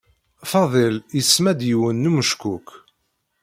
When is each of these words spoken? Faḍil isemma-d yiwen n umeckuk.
Faḍil 0.51 0.95
isemma-d 1.19 1.59
yiwen 1.69 1.97
n 2.05 2.09
umeckuk. 2.09 2.67